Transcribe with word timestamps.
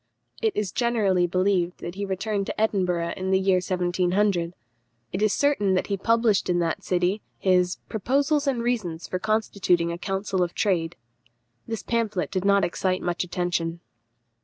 It 0.41 0.55
is 0.55 0.71
generally 0.71 1.27
believed 1.27 1.77
that 1.77 1.93
he 1.93 2.05
returned 2.07 2.47
to 2.47 2.59
Edinburgh 2.59 3.13
in 3.17 3.29
the 3.29 3.37
year 3.39 3.57
1700. 3.57 4.55
It 5.13 5.21
is 5.21 5.31
certain 5.31 5.75
that 5.75 5.85
he 5.85 5.95
published 5.95 6.49
in 6.49 6.57
that 6.57 6.83
city 6.83 7.21
his 7.37 7.75
Proposals 7.87 8.47
and 8.47 8.63
Reasons 8.63 9.07
for 9.07 9.19
constituting 9.19 9.91
a 9.91 9.99
Council 9.99 10.41
of 10.41 10.55
Trade. 10.55 10.95
This 11.67 11.83
pamphlet 11.83 12.31
did 12.31 12.45
not 12.45 12.65
excite 12.65 13.03
much 13.03 13.23
attention. 13.23 13.79